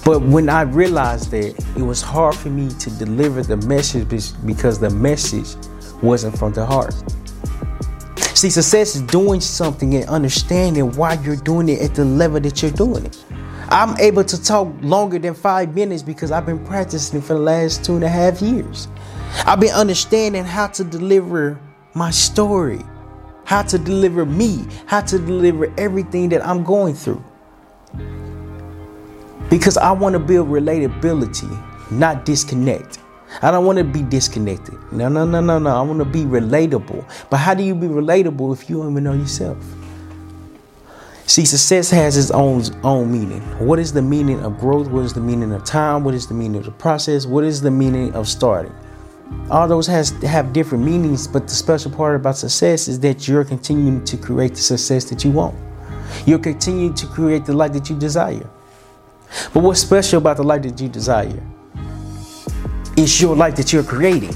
But 0.04 0.22
when 0.22 0.50
I 0.50 0.62
realized 0.62 1.32
that 1.32 1.54
it 1.78 1.84
was 1.84 2.02
hard 2.02 2.36
for 2.36 2.50
me 2.50 2.70
to 2.70 2.90
deliver 2.92 3.44
the 3.44 3.58
message 3.58 4.10
because 4.46 4.80
the 4.80 4.90
message 4.90 5.56
wasn't 6.02 6.38
from 6.38 6.54
the 6.54 6.66
heart. 6.66 6.96
See, 8.40 8.50
success 8.50 8.96
is 8.96 9.02
doing 9.02 9.42
something 9.42 9.94
and 9.96 10.08
understanding 10.08 10.94
why 10.94 11.16
you're 11.16 11.36
doing 11.36 11.68
it 11.68 11.82
at 11.82 11.94
the 11.94 12.06
level 12.06 12.40
that 12.40 12.62
you're 12.62 12.72
doing 12.72 13.06
it. 13.06 13.22
I'm 13.68 14.00
able 14.00 14.24
to 14.24 14.42
talk 14.42 14.74
longer 14.80 15.20
than 15.20 15.34
five 15.34 15.76
minutes 15.76 16.04
because 16.04 16.32
I've 16.32 16.46
been 16.46 16.66
practicing 16.66 17.22
for 17.22 17.34
the 17.34 17.42
last 17.42 17.84
two 17.84 17.96
and 17.96 18.04
a 18.06 18.08
half 18.08 18.42
years. 18.42 18.88
I've 19.46 19.60
been 19.60 19.74
understanding 19.74 20.46
how 20.46 20.68
to 20.68 20.86
deliver 20.86 21.60
my 21.96 22.12
story, 22.12 22.80
how 23.44 23.62
to 23.64 23.78
deliver 23.78 24.26
me, 24.26 24.66
how 24.86 25.02
to 25.02 25.20
deliver 25.20 25.74
everything 25.78 26.30
that 26.30 26.48
I'm 26.48 26.64
going 26.64 26.94
through. 26.94 27.22
Because 29.50 29.76
I 29.76 29.92
want 29.92 30.14
to 30.14 30.20
build 30.20 30.48
relatability, 30.48 31.92
not 31.92 32.24
disconnect. 32.24 33.00
I 33.42 33.52
don't 33.52 33.66
want 33.66 33.78
to 33.78 33.84
be 33.84 34.02
disconnected. 34.02 34.76
No, 34.92 35.08
no, 35.08 35.26
no, 35.26 35.40
no, 35.40 35.60
no. 35.60 35.70
I 35.70 35.82
want 35.82 36.00
to 36.00 36.06
be 36.06 36.24
relatable. 36.24 37.06
But 37.30 37.38
how 37.38 37.54
do 37.54 37.64
you 37.64 37.76
be 37.76 37.88
relatable 37.88 38.54
if 38.54 38.70
you 38.70 38.78
don't 38.78 38.92
even 38.92 39.04
know 39.04 39.14
yourself? 39.14 39.58
See, 41.28 41.46
success 41.46 41.92
has 41.92 42.18
its 42.18 42.32
own 42.32 42.64
own 42.84 43.12
meaning. 43.12 43.42
What 43.60 43.78
is 43.78 43.94
the 43.94 44.02
meaning 44.02 44.44
of 44.44 44.58
growth? 44.60 44.88
What 44.88 45.06
is 45.06 45.14
the 45.14 45.22
meaning 45.22 45.52
of 45.52 45.64
time? 45.64 46.04
What 46.04 46.16
is 46.16 46.26
the 46.26 46.34
meaning 46.34 46.58
of 46.58 46.66
the 46.66 46.72
process? 46.72 47.28
What 47.28 47.44
is 47.44 47.62
the 47.62 47.70
meaning 47.70 48.14
of 48.16 48.28
starting? 48.28 48.74
All 49.52 49.68
those 49.68 49.86
has 49.86 50.10
have 50.24 50.54
different 50.54 50.84
meanings, 50.84 51.28
but 51.28 51.44
the 51.44 51.54
special 51.54 51.92
part 51.92 52.16
about 52.16 52.38
success 52.38 52.88
is 52.88 53.00
that 53.02 53.28
you're 53.28 53.44
continuing 53.44 54.04
to 54.06 54.18
create 54.18 54.56
the 54.56 54.62
success 54.62 55.04
that 55.12 55.24
you 55.24 55.30
want. 55.30 55.56
You're 56.26 56.40
continuing 56.40 56.96
to 56.96 57.06
create 57.06 57.46
the 57.46 57.54
life 57.54 57.74
that 57.74 57.92
you 57.92 57.98
desire. 57.98 58.50
But 59.54 59.62
what's 59.62 59.82
special 59.82 60.18
about 60.18 60.38
the 60.38 60.44
life 60.44 60.64
that 60.64 60.82
you 60.82 60.90
desire? 60.90 61.44
It's 63.02 63.22
your 63.22 63.34
life 63.34 63.56
that 63.56 63.72
you're 63.72 63.82
creating. 63.82 64.36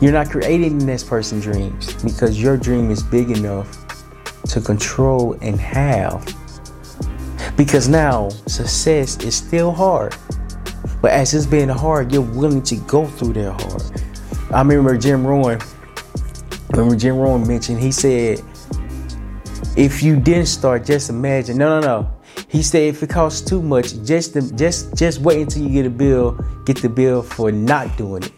You're 0.00 0.12
not 0.12 0.30
creating 0.30 0.78
the 0.78 0.86
next 0.86 1.08
person's 1.08 1.44
dreams 1.44 1.92
because 2.02 2.40
your 2.40 2.56
dream 2.56 2.90
is 2.90 3.02
big 3.02 3.30
enough 3.30 3.68
to 4.44 4.62
control 4.62 5.36
and 5.42 5.60
have. 5.60 6.24
Because 7.54 7.86
now 7.86 8.30
success 8.46 9.22
is 9.22 9.36
still 9.36 9.72
hard. 9.72 10.16
But 11.02 11.10
as 11.10 11.34
it's 11.34 11.44
been 11.44 11.68
hard, 11.68 12.14
you're 12.14 12.22
willing 12.22 12.62
to 12.62 12.76
go 12.76 13.04
through 13.04 13.34
that 13.34 13.60
hard. 13.60 13.82
I 14.50 14.62
remember 14.62 14.96
Jim 14.96 15.26
Rohn. 15.26 15.60
Remember 16.70 16.96
Jim 16.96 17.18
Rohn 17.18 17.46
mentioned 17.46 17.78
he 17.78 17.92
said, 17.92 18.42
if 19.76 20.02
you 20.02 20.18
didn't 20.18 20.46
start, 20.46 20.86
just 20.86 21.10
imagine. 21.10 21.58
No, 21.58 21.78
no, 21.78 21.86
no. 21.86 22.17
He 22.48 22.62
said 22.62 22.82
if 22.82 23.02
it 23.02 23.10
costs 23.10 23.46
too 23.48 23.60
much, 23.60 24.02
just 24.04 24.34
just 24.56 24.96
just 24.96 25.20
wait 25.20 25.42
until 25.42 25.62
you 25.62 25.68
get 25.68 25.86
a 25.86 25.90
bill, 25.90 26.32
get 26.64 26.78
the 26.78 26.88
bill 26.88 27.22
for 27.22 27.52
not 27.52 27.96
doing 27.98 28.22
it. 28.22 28.32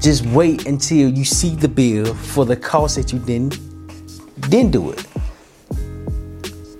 Just 0.00 0.26
wait 0.26 0.66
until 0.66 1.08
you 1.08 1.24
see 1.24 1.54
the 1.54 1.68
bill 1.68 2.12
for 2.14 2.44
the 2.44 2.56
cost 2.56 2.96
that 2.96 3.12
you 3.12 3.20
didn't 3.20 3.58
didn't 4.50 4.72
do 4.72 4.90
it. 4.90 5.06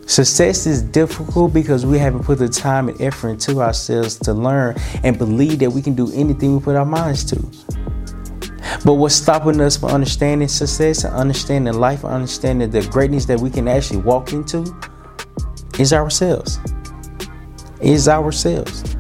Success 0.06 0.66
is 0.66 0.82
difficult 0.82 1.52
because 1.52 1.86
we 1.86 1.96
haven't 1.96 2.24
put 2.24 2.38
the 2.38 2.48
time 2.48 2.88
and 2.88 3.00
effort 3.00 3.28
into 3.28 3.60
ourselves 3.60 4.18
to 4.18 4.32
learn 4.32 4.74
and 5.04 5.16
believe 5.16 5.60
that 5.60 5.70
we 5.70 5.80
can 5.80 5.94
do 5.94 6.10
anything 6.12 6.56
we 6.56 6.62
put 6.62 6.74
our 6.74 6.84
minds 6.84 7.22
to. 7.24 7.36
But 8.84 8.94
what's 8.94 9.14
stopping 9.14 9.60
us 9.60 9.76
from 9.76 9.90
understanding 9.90 10.48
success 10.48 11.04
and 11.04 11.14
understanding 11.14 11.74
life, 11.74 12.04
understanding 12.04 12.70
the 12.70 12.82
greatness 12.88 13.26
that 13.26 13.38
we 13.38 13.50
can 13.50 13.68
actually 13.68 14.00
walk 14.00 14.32
into 14.32 14.64
is 15.78 15.92
ourselves. 15.92 16.58
Is 17.80 18.08
ourselves. 18.08 18.97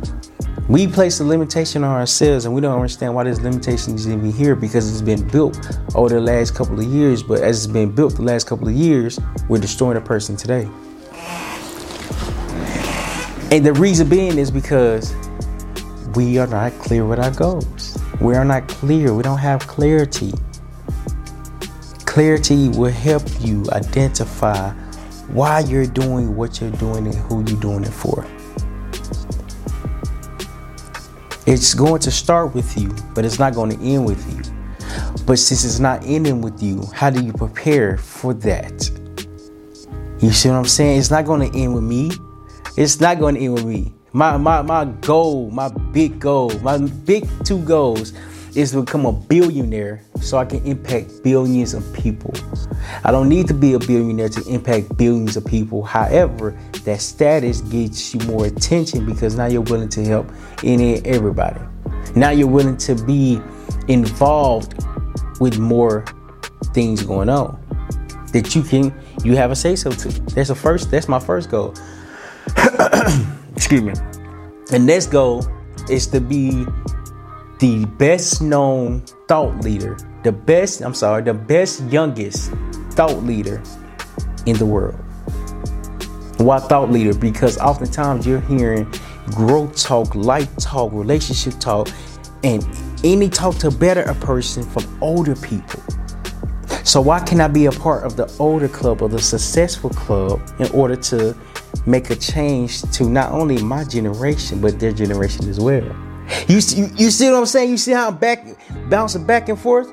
We 0.68 0.86
place 0.86 1.18
a 1.20 1.24
limitation 1.24 1.82
on 1.82 1.90
ourselves 1.96 2.44
and 2.44 2.54
we 2.54 2.60
don't 2.60 2.74
understand 2.74 3.14
why 3.14 3.24
this 3.24 3.40
limitation 3.40 3.94
is 3.94 4.06
even 4.06 4.30
here 4.30 4.54
because 4.54 4.90
it's 4.90 5.00
been 5.00 5.26
built 5.28 5.58
over 5.94 6.10
the 6.10 6.20
last 6.20 6.54
couple 6.54 6.78
of 6.78 6.84
years. 6.86 7.22
But 7.22 7.40
as 7.40 7.64
it's 7.64 7.72
been 7.72 7.90
built 7.90 8.16
the 8.16 8.22
last 8.22 8.46
couple 8.46 8.68
of 8.68 8.74
years, 8.74 9.18
we're 9.48 9.60
destroying 9.60 9.96
a 9.96 10.00
person 10.00 10.36
today. 10.36 10.68
And 13.50 13.64
the 13.64 13.72
reason 13.72 14.08
being 14.08 14.36
is 14.36 14.50
because 14.50 15.14
we 16.14 16.38
are 16.38 16.46
not 16.46 16.72
clear 16.72 17.06
with 17.06 17.18
our 17.18 17.30
goals. 17.30 17.98
We 18.20 18.34
are 18.34 18.44
not 18.44 18.68
clear. 18.68 19.14
We 19.14 19.22
don't 19.22 19.38
have 19.38 19.66
clarity. 19.66 20.32
Clarity 22.04 22.68
will 22.68 22.92
help 22.92 23.22
you 23.40 23.64
identify 23.72 24.74
why 25.28 25.60
you're 25.60 25.86
doing 25.86 26.36
what 26.36 26.60
you're 26.60 26.70
doing 26.72 27.06
and 27.06 27.14
who 27.14 27.44
you're 27.44 27.60
doing 27.60 27.84
it 27.84 27.92
for. 27.92 28.26
It's 31.46 31.72
going 31.74 32.00
to 32.00 32.10
start 32.10 32.54
with 32.54 32.76
you, 32.76 32.94
but 33.14 33.24
it's 33.24 33.38
not 33.38 33.54
going 33.54 33.70
to 33.70 33.82
end 33.82 34.04
with 34.04 34.22
you. 34.34 34.42
But 35.24 35.38
since 35.38 35.64
it's 35.64 35.78
not 35.78 36.02
ending 36.04 36.40
with 36.40 36.62
you, 36.62 36.82
how 36.94 37.10
do 37.10 37.22
you 37.22 37.32
prepare 37.32 37.96
for 37.96 38.34
that? 38.34 38.90
You 40.20 40.30
see 40.32 40.48
what 40.48 40.56
I'm 40.56 40.64
saying? 40.64 40.98
It's 40.98 41.10
not 41.10 41.24
going 41.24 41.50
to 41.50 41.58
end 41.58 41.74
with 41.74 41.84
me. 41.84 42.10
It's 42.76 43.00
not 43.00 43.18
going 43.18 43.36
to 43.36 43.40
end 43.40 43.54
with 43.54 43.64
me. 43.64 43.94
My, 44.12 44.36
my, 44.36 44.62
my 44.62 44.86
goal, 44.86 45.50
my 45.50 45.68
big 45.68 46.18
goal, 46.18 46.50
my 46.60 46.78
big 46.78 47.28
two 47.44 47.62
goals 47.64 48.12
is 48.54 48.72
to 48.72 48.82
become 48.82 49.06
a 49.06 49.12
billionaire 49.12 50.02
so 50.20 50.38
I 50.38 50.44
can 50.44 50.64
impact 50.64 51.22
billions 51.22 51.74
of 51.74 51.92
people. 51.92 52.34
I 53.04 53.10
don't 53.10 53.28
need 53.28 53.48
to 53.48 53.54
be 53.54 53.74
a 53.74 53.78
billionaire 53.78 54.28
to 54.30 54.48
impact 54.48 54.96
billions 54.96 55.36
of 55.36 55.44
people. 55.44 55.82
However, 55.82 56.58
that 56.84 57.00
status 57.00 57.60
gets 57.62 58.14
you 58.14 58.20
more 58.26 58.46
attention 58.46 59.06
because 59.06 59.36
now 59.36 59.46
you're 59.46 59.62
willing 59.62 59.88
to 59.90 60.04
help 60.04 60.30
any 60.64 60.96
and 60.96 61.06
everybody. 61.06 61.60
Now 62.14 62.30
you're 62.30 62.48
willing 62.48 62.76
to 62.78 62.94
be 62.94 63.40
involved 63.88 64.74
with 65.40 65.58
more 65.58 66.04
things 66.74 67.02
going 67.02 67.28
on 67.28 67.58
that 68.32 68.54
you 68.54 68.62
can 68.62 68.94
you 69.24 69.36
have 69.36 69.50
a 69.50 69.56
say 69.56 69.76
so 69.76 69.90
to. 69.90 70.08
That's 70.34 70.48
the 70.48 70.54
first 70.54 70.90
that's 70.90 71.08
my 71.08 71.18
first 71.18 71.50
goal. 71.50 71.74
Excuse 73.56 73.82
me. 73.82 73.92
The 74.66 74.78
next 74.78 75.06
goal 75.06 75.46
is 75.90 76.06
to 76.08 76.20
be 76.20 76.66
the 77.58 77.86
best 77.98 78.40
known 78.40 79.00
thought 79.26 79.58
leader, 79.64 79.96
the 80.22 80.32
best, 80.32 80.80
I'm 80.82 80.94
sorry, 80.94 81.22
the 81.22 81.34
best 81.34 81.82
youngest 81.84 82.52
thought 82.98 83.22
leader 83.22 83.62
in 84.46 84.56
the 84.56 84.66
world. 84.66 84.98
Why 86.38 86.58
thought 86.58 86.90
leader? 86.90 87.14
Because 87.14 87.56
oftentimes 87.58 88.26
you're 88.26 88.40
hearing 88.40 88.92
growth 89.26 89.80
talk, 89.80 90.16
life 90.16 90.54
talk, 90.56 90.92
relationship 90.92 91.60
talk, 91.60 91.88
and 92.42 92.66
any 93.04 93.28
talk 93.28 93.54
to 93.58 93.70
better 93.70 94.02
a 94.02 94.16
person 94.16 94.64
from 94.64 94.84
older 95.00 95.36
people. 95.36 95.80
So 96.82 97.00
why 97.00 97.20
can 97.20 97.40
I 97.40 97.46
be 97.46 97.66
a 97.66 97.70
part 97.70 98.02
of 98.02 98.16
the 98.16 98.26
older 98.40 98.66
club 98.66 99.00
or 99.00 99.08
the 99.08 99.20
successful 99.20 99.90
club 99.90 100.40
in 100.58 100.68
order 100.72 100.96
to 100.96 101.36
make 101.86 102.10
a 102.10 102.16
change 102.16 102.82
to 102.82 103.08
not 103.08 103.30
only 103.30 103.62
my 103.62 103.84
generation 103.84 104.60
but 104.60 104.80
their 104.80 104.90
generation 104.90 105.48
as 105.48 105.60
well? 105.60 105.84
You, 106.48 106.56
you, 106.74 106.90
you 106.96 107.10
see 107.10 107.30
what 107.30 107.38
I'm 107.38 107.46
saying? 107.46 107.70
You 107.70 107.76
see 107.76 107.92
how 107.92 108.08
I'm 108.08 108.16
back 108.16 108.44
bouncing 108.90 109.24
back 109.24 109.48
and 109.48 109.58
forth? 109.58 109.88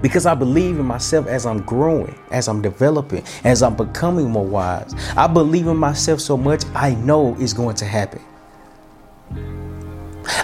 Because 0.00 0.26
I 0.26 0.34
believe 0.34 0.78
in 0.78 0.86
myself 0.86 1.26
as 1.26 1.44
I'm 1.44 1.62
growing, 1.62 2.16
as 2.30 2.48
I'm 2.48 2.62
developing, 2.62 3.24
as 3.44 3.62
I'm 3.62 3.76
becoming 3.76 4.30
more 4.30 4.46
wise. 4.46 4.94
I 5.16 5.26
believe 5.26 5.66
in 5.66 5.76
myself 5.76 6.20
so 6.20 6.36
much, 6.36 6.64
I 6.74 6.94
know 6.94 7.36
it's 7.40 7.52
going 7.52 7.76
to 7.76 7.84
happen. 7.84 8.22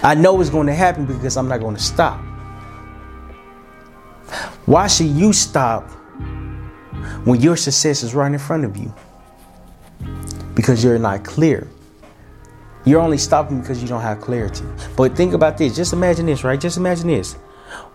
I 0.03 0.15
know 0.15 0.41
it's 0.41 0.49
going 0.49 0.67
to 0.67 0.73
happen 0.73 1.05
because 1.05 1.37
I'm 1.37 1.47
not 1.47 1.59
going 1.59 1.75
to 1.75 1.81
stop. 1.81 2.19
Why 4.65 4.87
should 4.87 5.07
you 5.07 5.31
stop 5.31 5.89
when 7.23 7.39
your 7.39 7.55
success 7.55 8.03
is 8.03 8.13
right 8.13 8.31
in 8.31 8.39
front 8.39 8.65
of 8.65 8.75
you? 8.75 8.93
Because 10.53 10.83
you're 10.83 10.99
not 10.99 11.23
clear. 11.23 11.67
You're 12.83 13.01
only 13.01 13.17
stopping 13.17 13.61
because 13.61 13.81
you 13.81 13.87
don't 13.87 14.01
have 14.01 14.21
clarity. 14.21 14.63
But 14.95 15.15
think 15.15 15.33
about 15.33 15.57
this. 15.57 15.75
Just 15.75 15.93
imagine 15.93 16.27
this, 16.27 16.43
right? 16.43 16.59
Just 16.59 16.77
imagine 16.77 17.07
this. 17.07 17.35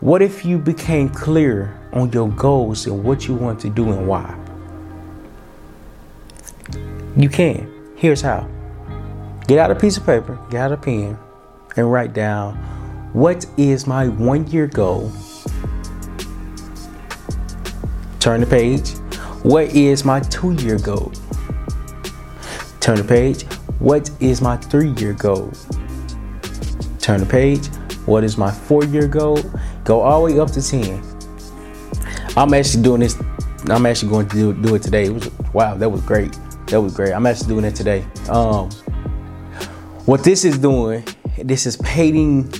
What 0.00 0.22
if 0.22 0.44
you 0.44 0.58
became 0.58 1.08
clear 1.08 1.78
on 1.92 2.10
your 2.12 2.28
goals 2.28 2.86
and 2.86 3.04
what 3.04 3.28
you 3.28 3.34
want 3.34 3.60
to 3.60 3.68
do 3.68 3.90
and 3.90 4.06
why? 4.06 4.36
You 7.16 7.28
can. 7.28 7.70
Here's 7.96 8.22
how. 8.22 8.48
Get 9.46 9.58
out 9.58 9.70
a 9.70 9.74
piece 9.74 9.96
of 9.96 10.06
paper, 10.06 10.38
get 10.50 10.60
out 10.60 10.72
a 10.72 10.76
pen, 10.76 11.18
and 11.76 11.90
write 11.90 12.12
down 12.12 12.56
what 13.12 13.44
is 13.56 13.86
my 13.86 14.08
one 14.08 14.46
year 14.46 14.66
goal. 14.66 15.12
Turn 18.20 18.40
the 18.40 18.46
page. 18.46 18.90
What 19.42 19.74
is 19.74 20.04
my 20.04 20.20
two 20.20 20.52
year 20.52 20.78
goal? 20.78 21.12
Turn 22.80 22.98
the 22.98 23.04
page. 23.04 23.42
What 23.80 24.10
is 24.20 24.40
my 24.40 24.56
three 24.56 24.90
year 24.90 25.14
goal? 25.14 25.52
Turn 27.00 27.20
the 27.20 27.26
page. 27.26 27.66
What 28.06 28.24
is 28.24 28.38
my 28.38 28.50
four 28.50 28.84
year 28.84 29.08
goal? 29.08 29.40
Go 29.84 30.00
all 30.00 30.26
the 30.26 30.34
way 30.34 30.40
up 30.40 30.50
to 30.52 30.62
10. 30.62 31.02
I'm 32.36 32.54
actually 32.54 32.82
doing 32.82 33.00
this 33.00 33.16
I'm 33.68 33.84
actually 33.84 34.08
going 34.08 34.28
to 34.28 34.36
do, 34.36 34.54
do 34.54 34.74
it 34.74 34.82
today. 34.82 35.06
It 35.06 35.12
was 35.12 35.30
wow, 35.52 35.76
that 35.76 35.88
was 35.88 36.00
great. 36.02 36.38
That 36.68 36.80
was 36.80 36.94
great. 36.94 37.12
I'm 37.12 37.26
actually 37.26 37.48
doing 37.48 37.64
it 37.64 37.74
today. 37.74 38.06
Um, 38.28 38.70
what 40.06 40.24
this 40.24 40.44
is 40.44 40.58
doing, 40.58 41.04
this 41.38 41.66
is 41.66 41.76
painting 41.78 42.50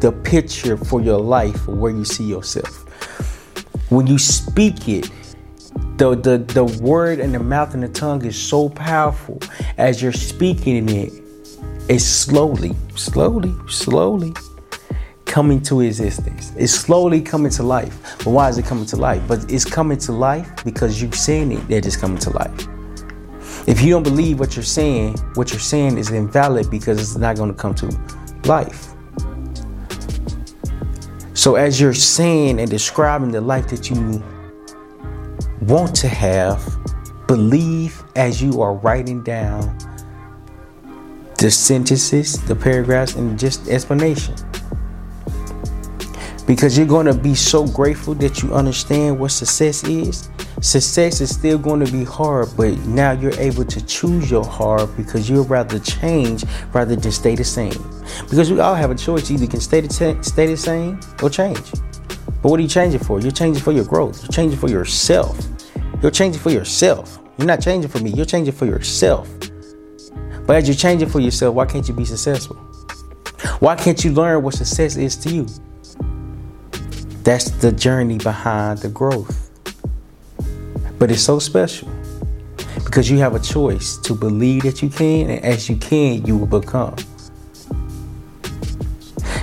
the 0.00 0.12
picture 0.24 0.76
for 0.76 1.00
your 1.00 1.18
life 1.18 1.66
where 1.68 1.92
you 1.92 2.04
see 2.04 2.24
yourself. 2.24 2.82
When 3.90 4.06
you 4.06 4.18
speak 4.18 4.88
it, 4.88 5.10
the, 5.98 6.14
the, 6.16 6.38
the 6.38 6.64
word 6.82 7.20
and 7.20 7.34
the 7.34 7.38
mouth 7.38 7.74
and 7.74 7.82
the 7.82 7.88
tongue 7.88 8.24
is 8.24 8.36
so 8.36 8.68
powerful 8.68 9.40
as 9.76 10.02
you're 10.02 10.12
speaking 10.12 10.88
it, 10.88 11.12
it's 11.88 12.04
slowly, 12.04 12.74
slowly, 12.96 13.54
slowly 13.68 14.32
coming 15.34 15.60
to 15.60 15.80
existence. 15.80 16.52
It's 16.56 16.72
slowly 16.72 17.20
coming 17.20 17.50
to 17.50 17.64
life. 17.64 18.14
But 18.18 18.28
why 18.28 18.48
is 18.48 18.56
it 18.56 18.66
coming 18.66 18.86
to 18.86 18.94
life? 18.94 19.20
But 19.26 19.50
it's 19.50 19.64
coming 19.64 19.98
to 19.98 20.12
life 20.12 20.48
because 20.64 21.02
you're 21.02 21.10
saying 21.10 21.50
it 21.50 21.66
that 21.66 21.84
it's 21.84 21.96
coming 21.96 22.18
to 22.18 22.30
life. 22.30 22.68
If 23.66 23.82
you 23.82 23.90
don't 23.90 24.04
believe 24.04 24.38
what 24.38 24.54
you're 24.54 24.62
saying, 24.62 25.18
what 25.34 25.50
you're 25.50 25.58
saying 25.58 25.98
is 25.98 26.12
invalid 26.12 26.70
because 26.70 27.00
it's 27.00 27.16
not 27.16 27.34
going 27.34 27.52
to 27.52 27.56
come 27.56 27.74
to 27.74 27.86
life. 28.44 28.94
So, 31.34 31.56
as 31.56 31.80
you're 31.80 31.94
saying 31.94 32.60
and 32.60 32.70
describing 32.70 33.32
the 33.32 33.40
life 33.40 33.66
that 33.70 33.90
you 33.90 34.22
want 35.62 35.96
to 35.96 36.06
have, 36.06 36.62
believe 37.26 38.04
as 38.14 38.40
you 38.40 38.62
are 38.62 38.74
writing 38.74 39.20
down 39.24 39.76
the 41.38 41.50
sentences, 41.50 42.40
the 42.44 42.54
paragraphs, 42.54 43.16
and 43.16 43.36
just 43.36 43.66
explanation. 43.66 44.36
Because 46.46 46.76
you're 46.76 46.86
going 46.86 47.06
to 47.06 47.14
be 47.14 47.34
so 47.34 47.66
grateful 47.66 48.14
that 48.16 48.42
you 48.42 48.54
understand 48.54 49.18
what 49.18 49.30
success 49.30 49.82
is 49.84 50.28
Success 50.64 51.20
is 51.20 51.34
still 51.34 51.58
going 51.58 51.84
to 51.84 51.92
be 51.92 52.04
hard, 52.04 52.48
but 52.56 52.74
now 52.86 53.12
you're 53.12 53.38
able 53.38 53.66
to 53.66 53.84
choose 53.84 54.30
your 54.30 54.44
hard 54.44 54.88
because 54.96 55.28
you'd 55.28 55.42
rather 55.42 55.78
change 55.78 56.42
rather 56.72 56.96
than 56.96 57.12
stay 57.12 57.34
the 57.34 57.44
same. 57.44 57.74
Because 58.30 58.50
we 58.50 58.60
all 58.60 58.74
have 58.74 58.90
a 58.90 58.94
choice: 58.94 59.30
either 59.30 59.42
you 59.42 59.48
can 59.48 59.60
stay 59.60 59.82
the 59.82 59.88
t- 59.88 60.22
stay 60.22 60.46
the 60.46 60.56
same 60.56 61.00
or 61.22 61.28
change. 61.28 61.70
But 62.40 62.48
what 62.50 62.58
are 62.60 62.62
you 62.62 62.68
changing 62.68 63.00
for? 63.00 63.20
You're 63.20 63.30
changing 63.30 63.62
for 63.62 63.72
your 63.72 63.84
growth. 63.84 64.22
You're 64.22 64.32
changing 64.32 64.58
for 64.58 64.70
yourself. 64.70 65.38
You're 66.00 66.10
changing 66.10 66.40
for 66.40 66.50
yourself. 66.50 67.18
You're 67.36 67.46
not 67.46 67.60
changing 67.60 67.90
for 67.90 67.98
me. 67.98 68.10
You're 68.12 68.24
changing 68.24 68.54
for 68.54 68.64
yourself. 68.64 69.28
But 70.46 70.56
as 70.56 70.66
you're 70.66 70.76
changing 70.76 71.10
for 71.10 71.20
yourself, 71.20 71.54
why 71.54 71.66
can't 71.66 71.86
you 71.86 71.94
be 71.94 72.06
successful? 72.06 72.56
Why 73.58 73.76
can't 73.76 74.02
you 74.02 74.12
learn 74.12 74.42
what 74.42 74.54
success 74.54 74.96
is 74.96 75.14
to 75.16 75.30
you? 75.30 75.46
That's 77.24 77.50
the 77.50 77.72
journey 77.72 78.18
behind 78.18 78.80
the 78.80 78.90
growth. 78.90 79.50
But 80.98 81.10
it's 81.10 81.22
so 81.22 81.38
special 81.38 81.88
because 82.84 83.10
you 83.10 83.18
have 83.18 83.34
a 83.34 83.40
choice 83.40 83.96
to 83.98 84.14
believe 84.14 84.62
that 84.62 84.82
you 84.82 84.90
can, 84.90 85.30
and 85.30 85.42
as 85.42 85.68
you 85.70 85.76
can, 85.76 86.24
you 86.26 86.36
will 86.36 86.60
become. 86.60 86.94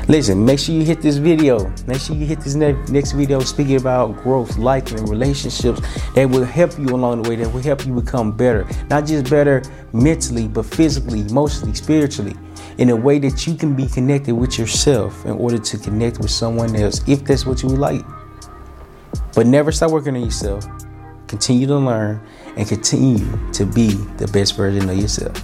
Listen, 0.07 0.45
make 0.45 0.59
sure 0.59 0.75
you 0.75 0.83
hit 0.83 1.01
this 1.01 1.17
video. 1.17 1.73
Make 1.87 2.01
sure 2.01 2.15
you 2.15 2.25
hit 2.25 2.41
this 2.41 2.55
next 2.55 3.13
video 3.13 3.39
speaking 3.39 3.77
about 3.77 4.21
growth, 4.23 4.57
life, 4.57 4.91
and 4.91 5.09
relationships 5.09 5.81
that 6.15 6.29
will 6.29 6.43
help 6.43 6.77
you 6.77 6.85
along 6.85 7.23
the 7.23 7.29
way, 7.29 7.35
that 7.37 7.51
will 7.51 7.61
help 7.61 7.85
you 7.85 7.93
become 7.93 8.31
better. 8.35 8.67
Not 8.89 9.05
just 9.05 9.29
better 9.29 9.63
mentally, 9.93 10.47
but 10.47 10.65
physically, 10.65 11.21
emotionally, 11.21 11.73
spiritually, 11.73 12.35
in 12.81 12.89
a 12.89 12.95
way 12.95 13.19
that 13.19 13.45
you 13.45 13.55
can 13.55 13.75
be 13.75 13.87
connected 13.87 14.35
with 14.35 14.57
yourself 14.57 15.25
in 15.25 15.31
order 15.31 15.57
to 15.57 15.77
connect 15.77 16.17
with 16.17 16.31
someone 16.31 16.75
else, 16.75 17.07
if 17.07 17.23
that's 17.23 17.45
what 17.45 17.61
you 17.61 17.69
would 17.69 17.79
like. 17.79 18.03
But 19.35 19.47
never 19.47 19.71
stop 19.71 19.91
working 19.91 20.15
on 20.15 20.23
yourself 20.23 20.65
continue 21.31 21.65
to 21.65 21.77
learn, 21.77 22.21
and 22.57 22.67
continue 22.67 23.25
to 23.53 23.65
be 23.65 23.93
the 24.17 24.27
best 24.33 24.57
version 24.57 24.89
of 24.89 24.97
yourself. 24.97 25.41